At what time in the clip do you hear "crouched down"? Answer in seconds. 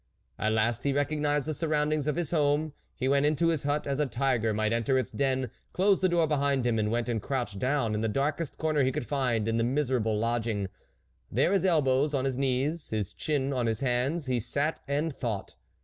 7.21-7.93